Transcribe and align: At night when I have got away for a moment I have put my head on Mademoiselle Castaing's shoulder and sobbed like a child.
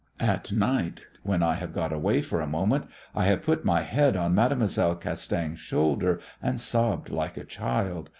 At 0.19 0.51
night 0.51 1.05
when 1.21 1.43
I 1.43 1.53
have 1.53 1.73
got 1.75 1.93
away 1.93 2.23
for 2.23 2.41
a 2.41 2.47
moment 2.47 2.85
I 3.13 3.25
have 3.25 3.43
put 3.43 3.63
my 3.63 3.81
head 3.83 4.17
on 4.17 4.33
Mademoiselle 4.33 4.95
Castaing's 4.95 5.59
shoulder 5.59 6.19
and 6.41 6.59
sobbed 6.59 7.11
like 7.11 7.37
a 7.37 7.43
child. 7.43 8.09